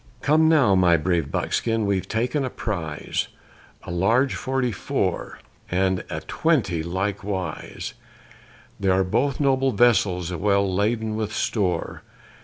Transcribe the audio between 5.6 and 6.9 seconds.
and a twenty